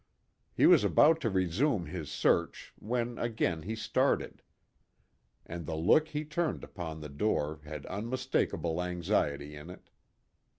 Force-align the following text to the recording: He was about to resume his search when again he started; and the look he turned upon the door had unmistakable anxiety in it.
He 0.55 0.65
was 0.65 0.83
about 0.83 1.21
to 1.21 1.29
resume 1.29 1.85
his 1.85 2.09
search 2.09 2.73
when 2.79 3.19
again 3.19 3.61
he 3.61 3.75
started; 3.75 4.41
and 5.45 5.67
the 5.67 5.75
look 5.75 6.07
he 6.07 6.25
turned 6.25 6.63
upon 6.63 7.01
the 7.01 7.07
door 7.07 7.59
had 7.65 7.85
unmistakable 7.85 8.81
anxiety 8.81 9.55
in 9.55 9.69
it. 9.69 9.91